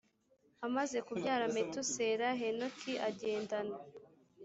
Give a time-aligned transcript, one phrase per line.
[0.65, 3.75] amaze kubyara metusela henoki agendana